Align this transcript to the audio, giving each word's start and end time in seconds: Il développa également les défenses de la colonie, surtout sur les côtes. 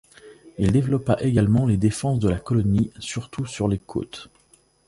Il 0.57 0.71
développa 0.71 1.17
également 1.21 1.67
les 1.67 1.77
défenses 1.77 2.17
de 2.17 2.27
la 2.27 2.39
colonie, 2.39 2.89
surtout 2.97 3.45
sur 3.45 3.67
les 3.67 3.77
côtes. 3.77 4.31